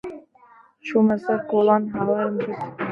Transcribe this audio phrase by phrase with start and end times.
[0.85, 2.61] چوومە سەر کۆڵان هاوارم کرد: